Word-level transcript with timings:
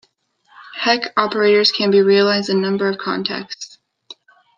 Hecke 0.79 1.11
operators 1.15 1.71
can 1.71 1.91
be 1.91 2.01
realized 2.01 2.49
in 2.49 2.57
a 2.57 2.61
number 2.61 2.89
of 2.89 2.97
contexts. 2.97 3.77